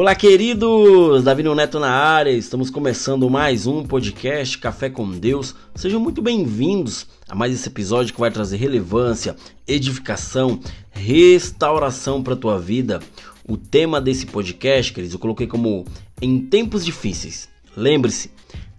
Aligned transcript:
Olá, 0.00 0.14
queridos! 0.14 1.22
Davi 1.24 1.42
Neto 1.42 1.78
na 1.78 1.90
área, 1.90 2.30
estamos 2.30 2.70
começando 2.70 3.28
mais 3.28 3.66
um 3.66 3.84
podcast 3.84 4.56
Café 4.56 4.88
com 4.88 5.06
Deus. 5.10 5.54
Sejam 5.74 6.00
muito 6.00 6.22
bem-vindos 6.22 7.06
a 7.28 7.34
mais 7.34 7.52
esse 7.52 7.68
episódio 7.68 8.14
que 8.14 8.18
vai 8.18 8.30
trazer 8.30 8.56
relevância, 8.56 9.36
edificação, 9.68 10.58
restauração 10.90 12.22
para 12.22 12.32
a 12.32 12.36
tua 12.38 12.58
vida. 12.58 13.00
O 13.46 13.58
tema 13.58 14.00
desse 14.00 14.24
podcast, 14.24 14.90
queridos, 14.90 15.12
eu 15.12 15.20
coloquei 15.20 15.46
como 15.46 15.84
Em 16.22 16.38
Tempos 16.46 16.82
Difíceis. 16.82 17.46
Lembre-se, 17.76 18.30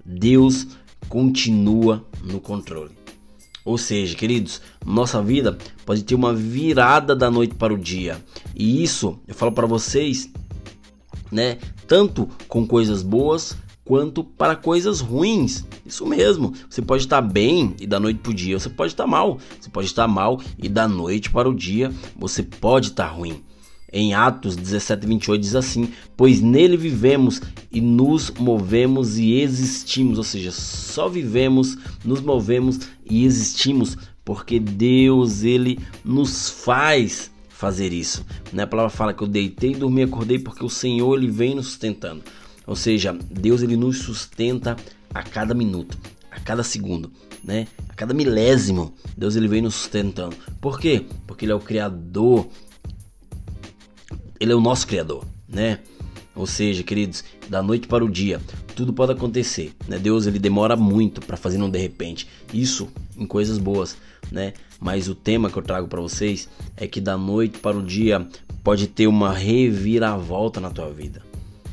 Deus 0.04 0.70
continua 1.08 2.04
no 2.24 2.40
controle. 2.40 2.94
Ou 3.64 3.78
seja, 3.78 4.16
queridos, 4.16 4.60
nossa 4.84 5.22
vida 5.22 5.56
pode 5.86 6.04
ter 6.04 6.16
uma 6.16 6.34
virada 6.34 7.16
da 7.16 7.30
noite 7.30 7.54
para 7.54 7.72
o 7.72 7.78
dia. 7.78 8.20
E 8.56 8.82
isso, 8.82 9.20
eu 9.28 9.36
falo 9.36 9.52
para 9.52 9.68
vocês, 9.68 10.28
né? 11.32 11.58
Tanto 11.88 12.28
com 12.48 12.68
coisas 12.68 13.02
boas 13.02 13.56
quanto 13.84 14.24
para 14.24 14.56
coisas 14.56 15.00
ruins. 15.00 15.66
Isso 15.86 16.06
mesmo. 16.06 16.54
Você 16.70 16.82
pode 16.82 17.04
estar 17.04 17.22
bem 17.22 17.76
e 17.80 17.88
da 17.88 18.00
noite 18.00 18.20
para 18.20 18.32
o 18.32 18.34
dia 18.34 18.60
você 18.60 18.70
pode 18.70 18.94
estar 18.94 19.08
mal. 19.08 19.40
Você 19.60 19.70
pode 19.70 19.88
estar 19.88 20.08
mal 20.08 20.40
e 20.58 20.70
da 20.70 20.88
noite 20.88 21.30
para 21.30 21.50
o 21.50 21.54
dia 21.54 21.92
você 22.16 22.44
pode 22.44 22.90
estar 22.90 23.08
ruim. 23.08 23.44
Em 23.94 24.14
Atos 24.14 24.56
17, 24.56 25.06
28 25.06 25.42
diz 25.42 25.56
assim: 25.56 25.92
Pois 26.16 26.40
nele 26.40 26.78
vivemos 26.78 27.42
e 27.70 27.82
nos 27.82 28.32
movemos 28.32 29.18
e 29.18 29.34
existimos, 29.34 30.18
ou 30.18 30.24
seja, 30.24 30.52
só 30.52 31.10
vivemos, 31.10 31.78
nos 32.06 32.22
movemos 32.22 32.80
e 33.06 33.26
existimos 33.26 33.98
porque 34.24 34.60
Deus 34.60 35.44
ele 35.44 35.80
nos 36.06 36.50
faz 36.50 37.31
fazer 37.62 37.94
isso. 37.94 38.26
Né? 38.52 38.64
A 38.64 38.68
palavra 38.68 38.90
fala 38.90 39.14
que 39.14 39.22
eu 39.22 39.28
deitei, 39.28 39.76
dormi, 39.76 40.02
acordei 40.02 40.40
porque 40.40 40.66
o 40.66 40.70
Senhor 40.70 41.16
ele 41.16 41.30
vem 41.30 41.54
nos 41.54 41.68
sustentando. 41.68 42.24
Ou 42.66 42.76
seja, 42.76 43.16
Deus 43.30 43.62
ele 43.62 43.78
nos 43.78 44.00
sustenta 44.00 44.76
a 45.14 45.22
cada 45.22 45.54
minuto, 45.54 45.96
a 46.32 46.40
cada 46.40 46.64
segundo, 46.64 47.12
né? 47.44 47.68
A 47.88 47.94
cada 47.94 48.16
milésimo, 48.16 48.94
Deus 49.16 49.36
ele 49.36 49.48
vem 49.48 49.62
nos 49.62 49.76
sustentando. 49.76 50.36
Por 50.60 50.80
quê? 50.80 51.06
Porque 51.28 51.46
ele 51.46 51.52
é 51.52 51.56
o 51.56 51.60
criador. 51.60 52.48
Ele 54.40 54.52
é 54.52 54.56
o 54.56 54.62
nosso 54.62 54.88
criador, 54.88 55.24
né? 55.48 55.82
Ou 56.36 56.48
seja, 56.48 56.82
queridos, 56.82 57.24
da 57.50 57.62
noite 57.62 57.88
para 57.88 58.06
o 58.06 58.10
dia, 58.10 58.40
tudo 58.76 58.94
pode 58.94 59.12
acontecer, 59.12 59.74
né? 59.88 60.00
Deus 60.00 60.26
ele 60.26 60.40
demora 60.40 60.76
muito 60.76 61.20
para 61.22 61.36
fazer 61.36 61.62
um 61.62 61.70
de 61.70 61.78
repente. 61.78 62.28
Isso 62.54 62.88
em 63.18 63.26
coisas 63.26 63.58
boas, 63.58 63.98
né? 64.32 64.54
Mas 64.80 65.10
o 65.10 65.16
tema 65.16 65.50
que 65.50 65.58
eu 65.58 65.62
trago 65.62 65.88
para 65.88 66.02
vocês 66.02 66.50
é 66.78 66.88
que 66.88 67.02
da 67.02 67.18
noite 67.18 67.60
para 67.60 67.78
o 67.78 67.84
dia 67.84 68.26
pode 68.64 68.88
ter 68.88 69.08
uma 69.08 69.34
reviravolta 69.34 70.62
na 70.62 70.70
tua 70.70 70.90
vida, 70.90 71.22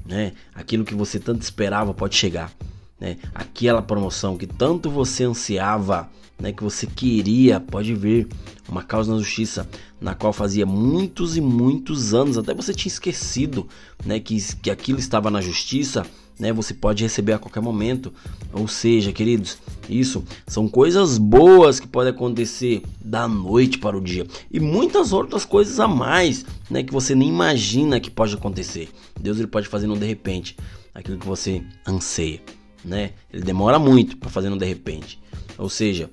né? 0.04 0.32
Aquilo 0.54 0.84
que 0.84 0.94
você 0.94 1.20
tanto 1.20 1.42
esperava 1.42 1.94
pode 1.94 2.16
chegar, 2.16 2.52
né? 3.00 3.16
Aquela 3.34 3.82
promoção 3.82 4.36
que 4.36 4.46
tanto 4.46 4.90
você 4.90 5.24
ansiava, 5.24 6.08
né, 6.38 6.52
que 6.52 6.62
você 6.62 6.86
queria, 6.86 7.58
pode 7.58 7.94
vir 7.94 8.28
uma 8.68 8.82
causa 8.82 9.12
na 9.12 9.18
justiça 9.18 9.68
na 10.00 10.14
qual 10.14 10.32
fazia 10.32 10.64
muitos 10.64 11.36
e 11.36 11.40
muitos 11.40 12.14
anos, 12.14 12.38
até 12.38 12.54
você 12.54 12.72
tinha 12.72 12.92
esquecido, 12.92 13.66
né, 14.04 14.20
que, 14.20 14.36
que 14.56 14.70
aquilo 14.70 14.98
estava 14.98 15.30
na 15.30 15.40
justiça, 15.40 16.06
né, 16.38 16.52
você 16.52 16.72
pode 16.72 17.02
receber 17.02 17.32
a 17.32 17.38
qualquer 17.38 17.60
momento. 17.60 18.12
Ou 18.52 18.68
seja, 18.68 19.12
queridos, 19.12 19.58
isso 19.88 20.22
são 20.46 20.68
coisas 20.68 21.18
boas 21.18 21.80
que 21.80 21.88
podem 21.88 22.12
acontecer 22.12 22.82
da 23.00 23.26
noite 23.26 23.78
para 23.78 23.96
o 23.96 24.00
dia. 24.00 24.26
E 24.50 24.60
muitas 24.60 25.12
outras 25.12 25.44
coisas 25.44 25.80
a 25.80 25.88
mais, 25.88 26.44
né, 26.70 26.84
que 26.84 26.92
você 26.92 27.14
nem 27.14 27.28
imagina 27.28 27.98
que 27.98 28.10
pode 28.10 28.34
acontecer. 28.34 28.88
Deus 29.20 29.38
ele 29.38 29.48
pode 29.48 29.66
fazer 29.66 29.88
no 29.88 29.96
de 29.96 30.06
repente 30.06 30.56
aquilo 30.94 31.18
que 31.18 31.26
você 31.26 31.62
anseia, 31.86 32.40
né? 32.84 33.12
Ele 33.32 33.42
demora 33.42 33.78
muito 33.78 34.16
para 34.16 34.30
fazer 34.30 34.48
no 34.48 34.58
de 34.58 34.66
repente. 34.66 35.20
Ou 35.56 35.68
seja, 35.68 36.10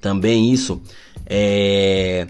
também 0.00 0.52
isso 0.52 0.80
é, 1.26 2.26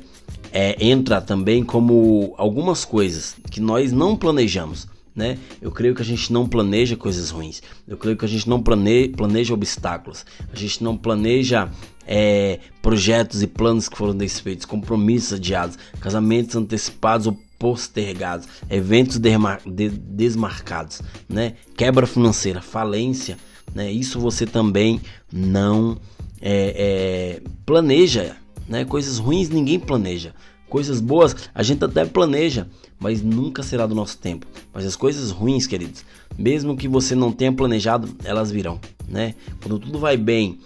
é, 0.52 0.76
entra 0.84 1.20
também 1.20 1.62
como 1.62 2.34
algumas 2.38 2.84
coisas 2.84 3.36
que 3.50 3.60
nós 3.60 3.92
não 3.92 4.16
planejamos. 4.16 4.88
Né? 5.14 5.38
Eu 5.62 5.72
creio 5.72 5.94
que 5.94 6.02
a 6.02 6.04
gente 6.04 6.30
não 6.30 6.46
planeja 6.46 6.94
coisas 6.94 7.30
ruins. 7.30 7.62
Eu 7.88 7.96
creio 7.96 8.18
que 8.18 8.24
a 8.26 8.28
gente 8.28 8.46
não 8.48 8.62
plane, 8.62 9.08
planeja 9.08 9.54
obstáculos. 9.54 10.26
A 10.52 10.56
gente 10.56 10.84
não 10.84 10.94
planeja 10.94 11.70
é, 12.06 12.60
projetos 12.82 13.42
e 13.42 13.46
planos 13.46 13.88
que 13.88 13.96
foram 13.96 14.14
desfeitos, 14.14 14.66
compromissos 14.66 15.34
adiados, 15.34 15.78
casamentos 16.00 16.54
antecipados 16.54 17.26
ou 17.26 17.38
postergados, 17.58 18.48
eventos 18.68 19.18
de, 19.18 19.88
desmarcados, 19.88 21.02
né? 21.28 21.54
Quebra 21.76 22.06
financeira, 22.06 22.60
falência, 22.60 23.36
né? 23.74 23.90
Isso 23.90 24.20
você 24.20 24.46
também 24.46 25.00
não 25.32 25.98
é, 26.40 27.40
é, 27.40 27.42
planeja, 27.64 28.36
né? 28.68 28.84
Coisas 28.84 29.18
ruins 29.18 29.48
ninguém 29.48 29.78
planeja. 29.78 30.34
Coisas 30.68 31.00
boas 31.00 31.34
a 31.54 31.62
gente 31.62 31.84
até 31.84 32.04
planeja, 32.04 32.68
mas 32.98 33.22
nunca 33.22 33.62
será 33.62 33.86
do 33.86 33.94
nosso 33.94 34.18
tempo. 34.18 34.46
Mas 34.72 34.84
as 34.84 34.96
coisas 34.96 35.30
ruins, 35.30 35.66
queridos, 35.66 36.04
mesmo 36.36 36.76
que 36.76 36.88
você 36.88 37.14
não 37.14 37.30
tenha 37.30 37.52
planejado, 37.52 38.14
elas 38.24 38.50
virão, 38.50 38.80
né? 39.08 39.34
Quando 39.62 39.78
tudo 39.78 39.98
vai 39.98 40.16
bem, 40.16 40.58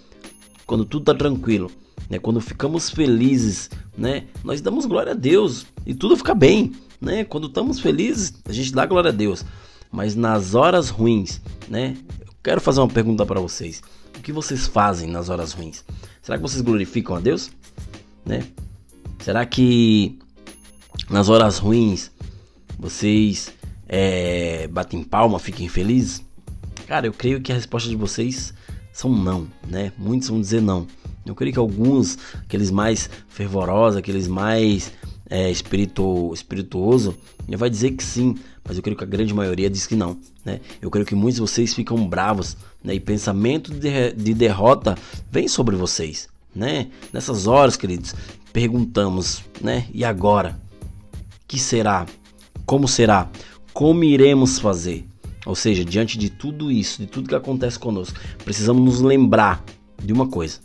quando 0.65 0.85
tudo 0.85 1.05
tá 1.05 1.13
tranquilo, 1.13 1.71
né? 2.11 2.19
Quando 2.19 2.41
ficamos 2.41 2.89
felizes, 2.89 3.69
né? 3.97 4.25
Nós 4.43 4.59
damos 4.59 4.85
glória 4.85 5.13
a 5.13 5.15
Deus 5.15 5.65
e 5.85 5.93
tudo 5.93 6.17
fica 6.17 6.35
bem, 6.35 6.73
né? 6.99 7.23
Quando 7.23 7.47
estamos 7.47 7.79
felizes, 7.79 8.33
a 8.43 8.51
gente 8.51 8.73
dá 8.73 8.85
glória 8.85 9.11
a 9.11 9.13
Deus. 9.13 9.45
Mas 9.89 10.13
nas 10.13 10.53
horas 10.53 10.89
ruins, 10.89 11.41
né? 11.69 11.95
Eu 12.19 12.33
quero 12.43 12.59
fazer 12.59 12.81
uma 12.81 12.89
pergunta 12.89 13.25
para 13.25 13.39
vocês. 13.39 13.81
O 14.17 14.19
que 14.21 14.33
vocês 14.33 14.67
fazem 14.67 15.09
nas 15.09 15.29
horas 15.29 15.53
ruins? 15.53 15.85
Será 16.21 16.37
que 16.37 16.41
vocês 16.41 16.61
glorificam 16.61 17.15
a 17.15 17.19
Deus? 17.21 17.49
Né? 18.25 18.45
Será 19.19 19.45
que 19.45 20.19
nas 21.09 21.29
horas 21.29 21.59
ruins 21.59 22.11
vocês 22.77 23.53
é, 23.87 24.67
batem 24.67 25.01
palma, 25.01 25.39
fiquem 25.39 25.69
felizes? 25.69 26.21
Cara, 26.87 27.07
eu 27.07 27.13
creio 27.13 27.39
que 27.39 27.53
a 27.53 27.55
resposta 27.55 27.87
de 27.87 27.95
vocês 27.95 28.53
são 28.91 29.09
não, 29.09 29.47
né? 29.65 29.93
Muitos 29.97 30.27
vão 30.27 30.41
dizer 30.41 30.61
não. 30.61 30.85
Eu 31.25 31.35
creio 31.35 31.53
que 31.53 31.59
alguns, 31.59 32.17
aqueles 32.39 32.71
mais 32.71 33.09
fervorosos, 33.29 33.97
aqueles 33.97 34.27
mais 34.27 34.91
é, 35.29 35.49
espiritu, 35.51 36.31
espirituoso, 36.33 37.15
vai 37.47 37.69
dizer 37.69 37.91
que 37.91 38.03
sim, 38.03 38.35
mas 38.63 38.75
eu 38.75 38.83
creio 38.83 38.97
que 38.97 39.03
a 39.03 39.07
grande 39.07 39.33
maioria 39.33 39.69
diz 39.69 39.85
que 39.85 39.95
não. 39.95 40.17
Né? 40.43 40.59
Eu 40.81 40.89
creio 40.89 41.05
que 41.05 41.15
muitos 41.15 41.35
de 41.35 41.41
vocês 41.41 41.73
ficam 41.73 42.07
bravos 42.07 42.57
né? 42.83 42.95
e 42.95 42.99
pensamento 42.99 43.71
de, 43.71 44.13
de 44.13 44.33
derrota 44.33 44.97
vem 45.31 45.47
sobre 45.47 45.75
vocês. 45.75 46.27
Né? 46.53 46.87
Nessas 47.13 47.47
horas, 47.47 47.77
queridos, 47.77 48.15
perguntamos, 48.51 49.43
né? 49.61 49.87
E 49.93 50.03
agora? 50.03 50.59
Que 51.47 51.57
será? 51.57 52.05
Como 52.65 52.87
será? 52.87 53.29
Como 53.73 54.03
iremos 54.03 54.59
fazer? 54.59 55.07
Ou 55.45 55.55
seja, 55.55 55.85
diante 55.85 56.17
de 56.17 56.29
tudo 56.29 56.71
isso, 56.71 57.01
de 57.01 57.07
tudo 57.07 57.29
que 57.29 57.35
acontece 57.35 57.79
conosco, 57.79 58.19
precisamos 58.43 58.83
nos 58.83 59.01
lembrar 59.01 59.63
de 60.03 60.11
uma 60.11 60.27
coisa 60.27 60.59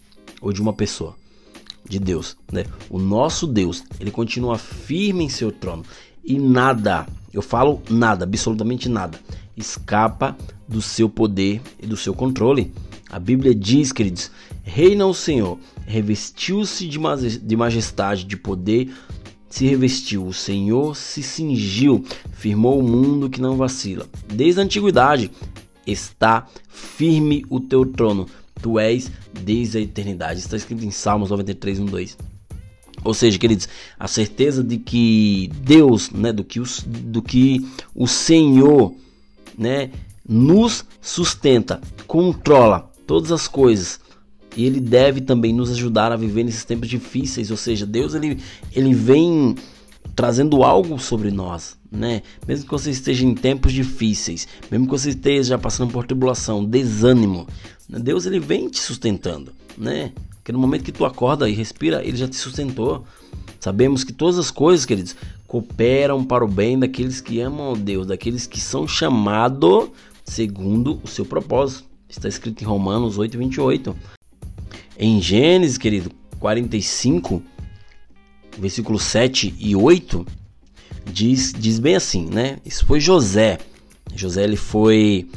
ou 0.47 0.53
de 0.53 0.63
uma 0.63 0.73
pessoa 0.73 1.17
de 1.89 1.99
Deus, 1.99 2.37
né? 2.53 2.65
O 2.89 3.01
nosso 3.01 3.49
Deus, 3.49 3.83
ele 3.99 4.13
continua 4.13 4.57
firme 4.57 5.25
em 5.25 5.29
seu 5.29 5.51
trono 5.51 5.83
e 6.25 6.39
nada, 6.39 7.05
eu 7.33 7.43
falo 7.43 7.83
nada, 7.91 8.23
absolutamente 8.23 8.89
nada, 8.89 9.19
escapa 9.57 10.37
do 10.69 10.81
seu 10.81 11.09
poder 11.09 11.61
e 11.83 11.87
do 11.87 11.97
seu 11.97 12.15
controle. 12.15 12.73
A 13.11 13.19
Bíblia 13.19 13.53
diz, 13.53 13.91
queridos, 13.91 14.31
reina 14.63 15.05
o 15.05 15.13
Senhor, 15.13 15.59
revestiu-se 15.85 16.87
de 16.87 17.57
majestade, 17.57 18.23
de 18.23 18.37
poder, 18.37 18.95
se 19.51 19.67
revestiu, 19.67 20.27
o 20.27 20.33
Senhor 20.33 20.95
se 20.95 21.25
cingiu, 21.25 22.05
firmou 22.31 22.79
o 22.79 22.85
mundo 22.85 23.29
que 23.29 23.41
não 23.41 23.57
vacila. 23.57 24.07
Desde 24.33 24.61
a 24.61 24.65
antiguidade 24.65 25.29
está 25.87 26.47
firme 26.69 27.45
o 27.49 27.61
teu 27.61 27.87
trono 27.87 28.27
Tu 28.61 28.79
és 28.79 29.11
desde 29.45 29.79
a 29.79 29.81
eternidade. 29.81 30.41
Está 30.41 30.57
escrito 30.57 30.85
em 30.85 30.91
Salmos 30.91 31.31
93, 31.31 31.79
1, 31.81 31.85
2. 31.85 32.19
Ou 33.05 33.15
seja, 33.15 33.39
queridos, 33.39 33.69
a 33.99 34.09
certeza 34.09 34.65
de 34.65 34.79
que 34.79 35.51
Deus, 35.61 36.11
né, 36.11 36.33
do 36.33 36.43
que, 36.43 36.59
os, 36.59 36.83
do 36.83 37.23
que 37.23 37.65
o 37.95 38.07
Senhor, 38.07 38.95
né, 39.57 39.91
nos 40.27 40.85
sustenta, 41.01 41.81
controla 42.07 42.91
todas 43.07 43.31
as 43.31 43.47
coisas. 43.47 44.01
E 44.57 44.65
ele 44.65 44.81
deve 44.81 45.21
também 45.21 45.53
nos 45.53 45.71
ajudar 45.71 46.11
a 46.11 46.17
viver 46.17 46.43
nesses 46.43 46.65
tempos 46.65 46.89
difíceis, 46.89 47.51
ou 47.51 47.57
seja, 47.59 47.85
Deus 47.85 48.15
ele, 48.15 48.41
ele 48.73 48.95
vem 48.95 49.55
trazendo 50.15 50.63
algo 50.63 50.99
sobre 50.99 51.31
nós, 51.31 51.76
né? 51.91 52.23
Mesmo 52.47 52.67
que 52.67 52.73
você 52.73 52.91
esteja 52.91 53.25
em 53.25 53.35
tempos 53.35 53.73
difíceis, 53.73 54.47
mesmo 54.71 54.87
que 54.87 54.93
você 54.93 55.11
esteja 55.11 55.59
passando 55.59 55.93
por 55.93 56.07
tribulação, 56.07 56.65
desânimo, 56.65 57.47
Deus 57.89 58.27
ele 58.27 58.41
vem 58.41 58.69
te 58.69 58.81
sustentando, 58.81 59.53
né? 59.77 60.13
Porque 60.37 60.53
no 60.53 60.59
momento 60.59 60.85
que 60.85 60.93
tu 60.93 61.05
acorda 61.05 61.49
e 61.49 61.53
respira, 61.53 62.05
ele 62.05 62.17
já 62.17 62.29
te 62.29 62.37
sustentou. 62.37 63.05
Sabemos 63.59 64.05
que 64.05 64.13
todas 64.13 64.39
as 64.39 64.51
coisas, 64.51 64.87
queridos, 64.87 65.17
cooperam 65.47 66.25
para 66.25 66.45
o 66.45 66.49
bem 66.49 66.79
daqueles 66.79 67.21
que 67.21 67.41
amam 67.41 67.75
a 67.75 67.77
Deus, 67.77 68.07
daqueles 68.07 68.47
que 68.47 68.61
são 68.61 68.87
chamados 68.87 69.91
segundo 70.25 71.01
o 71.03 71.09
seu 71.09 71.25
propósito. 71.25 71.85
Está 72.09 72.29
escrito 72.29 72.63
em 72.63 72.65
Romanos 72.67 73.19
8, 73.19 73.37
28. 73.37 73.97
Em 74.99 75.21
Gênesis, 75.21 75.77
querido, 75.77 76.11
45, 76.39 77.43
versículos 78.59 79.03
7 79.03 79.55
e 79.59 79.75
8, 79.75 80.27
diz, 81.11 81.53
diz 81.57 81.79
bem 81.79 81.97
assim, 81.97 82.27
né? 82.27 82.59
Isso 82.65 82.85
foi 82.87 83.01
José. 83.01 83.59
José 84.15 84.45
ele 84.45 84.57
foi, 84.57 85.29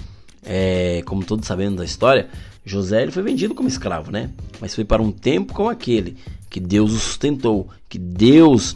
é, 0.43 1.01
como 1.05 1.23
todos 1.23 1.47
sabendo 1.47 1.77
da 1.77 1.85
história, 1.85 2.29
José 2.65 3.01
ele 3.01 3.11
foi 3.11 3.23
vendido 3.23 3.55
como 3.55 3.67
escravo, 3.67 4.11
né? 4.11 4.29
Mas 4.59 4.75
foi 4.75 4.83
para 4.83 5.01
um 5.01 5.11
tempo 5.11 5.53
como 5.53 5.69
aquele 5.69 6.17
que 6.49 6.59
Deus 6.59 6.91
o 6.91 6.99
sustentou, 6.99 7.67
que 7.87 7.97
Deus 7.97 8.75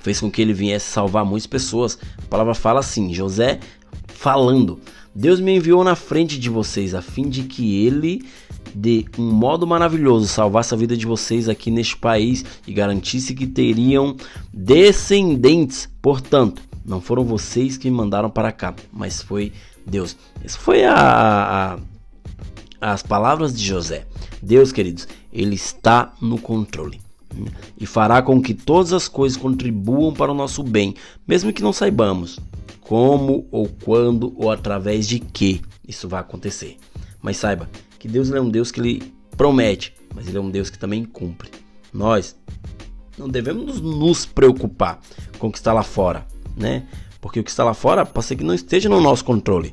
fez 0.00 0.20
com 0.20 0.30
que 0.30 0.42
ele 0.42 0.52
viesse 0.52 0.90
salvar 0.90 1.24
muitas 1.24 1.46
pessoas. 1.46 1.98
A 2.18 2.28
palavra 2.28 2.54
fala 2.54 2.80
assim: 2.80 3.12
José 3.12 3.60
falando, 4.08 4.80
Deus 5.14 5.40
me 5.40 5.56
enviou 5.56 5.84
na 5.84 5.94
frente 5.94 6.38
de 6.38 6.48
vocês 6.48 6.94
a 6.94 7.02
fim 7.02 7.28
de 7.28 7.44
que 7.44 7.84
ele 7.84 8.24
de 8.74 9.06
um 9.18 9.30
modo 9.30 9.66
maravilhoso 9.66 10.26
salvasse 10.26 10.72
a 10.74 10.76
vida 10.76 10.96
de 10.96 11.06
vocês 11.06 11.48
aqui 11.48 11.70
neste 11.70 11.96
país 11.96 12.44
e 12.66 12.72
garantisse 12.72 13.34
que 13.34 13.46
teriam 13.46 14.16
descendentes. 14.52 15.88
Portanto, 16.00 16.62
não 16.84 17.00
foram 17.00 17.24
vocês 17.24 17.76
que 17.76 17.90
me 17.90 17.96
mandaram 17.96 18.30
para 18.30 18.52
cá, 18.52 18.74
mas 18.92 19.22
foi 19.22 19.52
Deus. 19.86 20.16
Isso 20.44 20.58
foi 20.58 20.84
a, 20.84 21.78
a, 22.80 22.92
as 22.92 23.02
palavras 23.02 23.54
de 23.54 23.64
José. 23.64 24.06
Deus, 24.42 24.72
queridos, 24.72 25.06
ele 25.32 25.54
está 25.54 26.12
no 26.20 26.38
controle 26.38 27.00
e 27.78 27.86
fará 27.86 28.20
com 28.20 28.42
que 28.42 28.52
todas 28.52 28.92
as 28.92 29.08
coisas 29.08 29.38
contribuam 29.38 30.12
para 30.12 30.30
o 30.30 30.34
nosso 30.34 30.62
bem, 30.62 30.94
mesmo 31.26 31.52
que 31.52 31.62
não 31.62 31.72
saibamos 31.72 32.38
como 32.80 33.46
ou 33.50 33.68
quando 33.68 34.34
ou 34.36 34.50
através 34.50 35.08
de 35.08 35.18
que 35.18 35.62
isso 35.86 36.08
vai 36.08 36.20
acontecer. 36.20 36.76
Mas 37.22 37.36
saiba 37.36 37.70
que 38.02 38.08
Deus 38.08 38.32
é 38.32 38.40
um 38.40 38.50
Deus 38.50 38.72
que 38.72 38.80
ele 38.80 39.00
promete, 39.36 39.94
mas 40.12 40.26
ele 40.26 40.36
é 40.36 40.40
um 40.40 40.50
Deus 40.50 40.68
que 40.68 40.76
também 40.76 41.04
cumpre. 41.04 41.48
Nós 41.94 42.34
não 43.16 43.28
devemos 43.28 43.80
nos 43.80 44.26
preocupar 44.26 44.98
com 45.38 45.46
o 45.46 45.52
que 45.52 45.58
está 45.58 45.72
lá 45.72 45.84
fora, 45.84 46.26
né? 46.56 46.88
Porque 47.20 47.38
o 47.38 47.44
que 47.44 47.50
está 47.50 47.62
lá 47.62 47.74
fora 47.74 48.04
pode 48.04 48.26
ser 48.26 48.34
que 48.34 48.42
não 48.42 48.54
esteja 48.54 48.88
no 48.88 49.00
nosso 49.00 49.24
controle. 49.24 49.72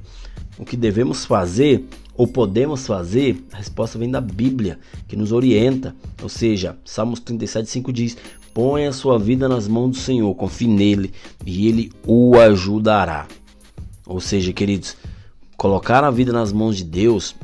O 0.59 0.63
que 0.63 0.77
devemos 0.77 1.25
fazer 1.25 1.83
ou 2.13 2.27
podemos 2.27 2.85
fazer, 2.85 3.43
a 3.51 3.57
resposta 3.57 3.97
vem 3.97 4.11
da 4.11 4.21
Bíblia, 4.21 4.77
que 5.07 5.15
nos 5.15 5.31
orienta. 5.31 5.95
Ou 6.21 6.29
seja, 6.29 6.77
Salmos 6.85 7.19
37,5 7.21 7.91
diz: 7.91 8.15
Põe 8.53 8.85
a 8.85 8.93
sua 8.93 9.17
vida 9.17 9.49
nas 9.49 9.67
mãos 9.67 9.89
do 9.89 9.97
Senhor, 9.97 10.35
confie 10.35 10.67
nele 10.67 11.11
e 11.43 11.67
ele 11.67 11.91
o 12.05 12.37
ajudará. 12.37 13.27
Ou 14.05 14.21
seja, 14.21 14.53
queridos, 14.53 14.95
colocar 15.57 16.03
a 16.03 16.11
vida 16.11 16.31
nas 16.31 16.53
mãos 16.53 16.77
de 16.77 16.83
Deus 16.83 17.35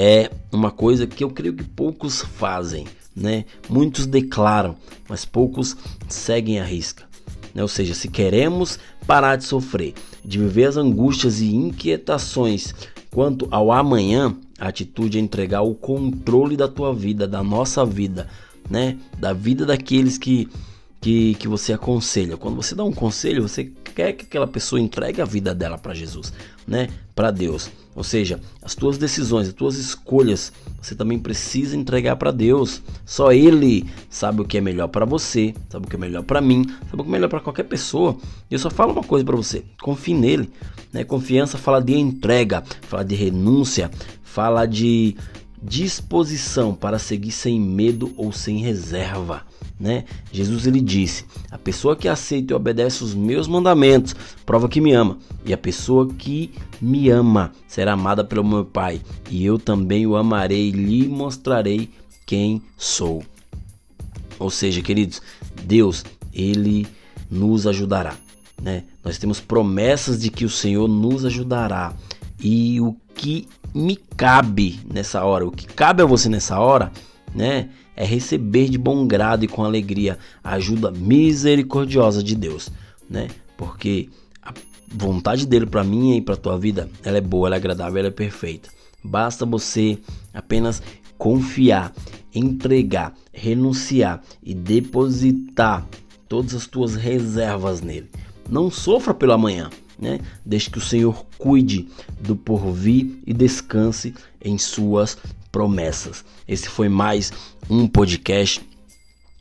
é 0.00 0.30
uma 0.52 0.70
coisa 0.70 1.06
que 1.06 1.24
eu 1.24 1.30
creio 1.30 1.54
que 1.54 1.64
poucos 1.64 2.22
fazem, 2.22 2.86
né? 3.16 3.44
Muitos 3.68 4.06
declaram, 4.06 4.76
mas 5.08 5.24
poucos 5.24 5.76
seguem 6.08 6.60
a 6.60 6.64
risca. 6.64 7.04
Né? 7.52 7.62
Ou 7.62 7.68
seja, 7.68 7.94
se 7.94 8.06
queremos 8.06 8.78
parar 9.06 9.34
de 9.34 9.44
sofrer, 9.44 9.94
de 10.24 10.38
viver 10.38 10.66
as 10.66 10.76
angústias 10.76 11.40
e 11.40 11.52
inquietações 11.52 12.72
Quanto 13.10 13.48
ao 13.50 13.72
amanhã, 13.72 14.36
a 14.58 14.68
atitude 14.68 15.18
é 15.18 15.20
entregar 15.20 15.62
o 15.62 15.74
controle 15.74 16.56
da 16.56 16.68
tua 16.68 16.94
vida, 16.94 17.26
da 17.26 17.42
nossa 17.42 17.84
vida, 17.84 18.28
né? 18.68 18.98
Da 19.18 19.32
vida 19.32 19.64
daqueles 19.64 20.18
que, 20.18 20.48
que, 21.00 21.34
que 21.34 21.48
você 21.48 21.72
aconselha. 21.72 22.36
Quando 22.36 22.56
você 22.56 22.74
dá 22.74 22.84
um 22.84 22.92
conselho, 22.92 23.46
você 23.46 23.70
quer 23.94 24.12
que 24.12 24.24
aquela 24.24 24.46
pessoa 24.46 24.80
entregue 24.80 25.20
a 25.20 25.24
vida 25.24 25.54
dela 25.54 25.78
para 25.78 25.94
Jesus, 25.94 26.32
né? 26.66 26.88
Para 27.14 27.30
Deus. 27.30 27.70
Ou 27.94 28.04
seja, 28.04 28.40
as 28.62 28.76
tuas 28.76 28.96
decisões, 28.96 29.48
as 29.48 29.54
tuas 29.54 29.76
escolhas, 29.76 30.52
você 30.80 30.94
também 30.94 31.18
precisa 31.18 31.76
entregar 31.76 32.14
para 32.14 32.30
Deus. 32.30 32.80
Só 33.04 33.32
Ele 33.32 33.88
sabe 34.08 34.40
o 34.40 34.44
que 34.44 34.58
é 34.58 34.60
melhor 34.60 34.86
para 34.86 35.04
você, 35.04 35.52
sabe 35.68 35.86
o 35.86 35.88
que 35.88 35.96
é 35.96 35.98
melhor 35.98 36.22
para 36.22 36.40
mim, 36.40 36.64
sabe 36.88 37.00
o 37.00 37.04
que 37.04 37.08
é 37.08 37.12
melhor 37.12 37.28
para 37.28 37.40
qualquer 37.40 37.64
pessoa. 37.64 38.16
E 38.48 38.54
eu 38.54 38.58
só 38.58 38.70
falo 38.70 38.92
uma 38.92 39.02
coisa 39.02 39.24
para 39.24 39.36
você: 39.36 39.64
confie 39.82 40.14
nele. 40.14 40.50
Né? 40.92 41.02
Confiança 41.04 41.58
fala 41.58 41.80
de 41.80 41.94
entrega, 41.94 42.62
fala 42.82 43.04
de 43.04 43.14
renúncia, 43.14 43.90
fala 44.22 44.64
de 44.64 45.16
disposição 45.62 46.74
para 46.74 46.98
seguir 46.98 47.32
sem 47.32 47.60
medo 47.60 48.12
ou 48.16 48.32
sem 48.32 48.58
reserva 48.58 49.44
né? 49.78 50.04
Jesus 50.32 50.66
ele 50.66 50.80
disse: 50.80 51.24
A 51.50 51.58
pessoa 51.58 51.94
que 51.94 52.08
aceita 52.08 52.52
e 52.52 52.56
obedece 52.56 53.04
os 53.04 53.14
meus 53.14 53.46
mandamentos 53.46 54.14
prova 54.44 54.68
que 54.68 54.80
me 54.80 54.92
ama, 54.92 55.18
e 55.44 55.52
a 55.52 55.58
pessoa 55.58 56.08
que 56.08 56.52
me 56.80 57.08
ama 57.10 57.52
será 57.66 57.92
amada 57.92 58.24
pelo 58.24 58.44
meu 58.44 58.64
Pai, 58.64 59.00
e 59.30 59.44
eu 59.44 59.58
também 59.58 60.06
o 60.06 60.16
amarei 60.16 60.68
e 60.68 60.72
lhe 60.72 61.08
mostrarei 61.08 61.90
quem 62.26 62.60
sou. 62.76 63.22
Ou 64.38 64.50
seja, 64.50 64.82
queridos, 64.82 65.22
Deus, 65.64 66.04
ele 66.32 66.86
nos 67.30 67.66
ajudará, 67.66 68.16
né? 68.60 68.84
Nós 69.04 69.18
temos 69.18 69.40
promessas 69.40 70.20
de 70.20 70.30
que 70.30 70.44
o 70.44 70.50
Senhor 70.50 70.88
nos 70.88 71.24
ajudará. 71.24 71.94
E 72.40 72.80
o 72.80 72.94
que 73.16 73.48
me 73.74 73.96
cabe 73.96 74.80
nessa 74.92 75.24
hora, 75.24 75.46
o 75.46 75.50
que 75.50 75.66
cabe 75.66 76.02
a 76.02 76.06
você 76.06 76.28
nessa 76.28 76.58
hora, 76.58 76.92
né? 77.34 77.68
é 77.98 78.04
receber 78.04 78.68
de 78.68 78.78
bom 78.78 79.04
grado 79.08 79.44
e 79.44 79.48
com 79.48 79.64
alegria 79.64 80.18
a 80.42 80.52
ajuda 80.52 80.92
misericordiosa 80.92 82.22
de 82.22 82.36
Deus, 82.36 82.70
né? 83.10 83.26
Porque 83.56 84.08
a 84.40 84.54
vontade 84.86 85.44
dele 85.44 85.66
para 85.66 85.82
mim 85.82 86.16
e 86.16 86.22
para 86.22 86.36
tua 86.36 86.56
vida, 86.56 86.88
ela 87.02 87.18
é 87.18 87.20
boa, 87.20 87.48
ela 87.48 87.56
é 87.56 87.58
agradável, 87.58 87.98
ela 87.98 88.06
é 88.06 88.12
perfeita. 88.12 88.70
Basta 89.02 89.44
você 89.44 89.98
apenas 90.32 90.80
confiar, 91.18 91.92
entregar, 92.32 93.14
renunciar 93.32 94.22
e 94.44 94.54
depositar 94.54 95.84
todas 96.28 96.54
as 96.54 96.68
tuas 96.68 96.94
reservas 96.94 97.80
nele. 97.80 98.08
Não 98.48 98.70
sofra 98.70 99.12
pelo 99.12 99.32
amanhã, 99.32 99.70
né? 99.98 100.20
Deixe 100.44 100.70
que 100.70 100.78
o 100.78 100.82
Senhor 100.82 101.26
cuide 101.36 101.88
do 102.20 102.36
porvir 102.36 103.18
e 103.26 103.32
descanse 103.32 104.14
em 104.42 104.56
suas 104.56 105.18
promessas. 105.50 106.24
Esse 106.46 106.68
foi 106.68 106.88
mais 106.88 107.32
um 107.68 107.86
podcast 107.86 108.60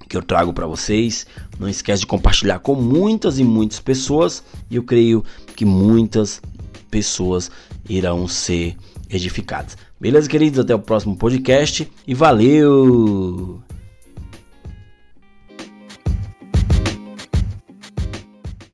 que 0.07 0.17
eu 0.17 0.23
trago 0.23 0.53
para 0.53 0.65
vocês. 0.65 1.27
Não 1.59 1.69
esquece 1.69 2.01
de 2.01 2.07
compartilhar 2.07 2.59
com 2.59 2.75
muitas 2.75 3.39
e 3.39 3.43
muitas 3.43 3.79
pessoas 3.79 4.43
e 4.69 4.75
eu 4.75 4.83
creio 4.83 5.23
que 5.55 5.65
muitas 5.65 6.41
pessoas 6.89 7.51
irão 7.87 8.27
ser 8.27 8.75
edificadas. 9.09 9.77
Beleza, 9.99 10.29
queridos? 10.29 10.59
Até 10.59 10.75
o 10.75 10.79
próximo 10.79 11.15
podcast 11.15 11.89
e 12.05 12.13
valeu! 12.13 13.66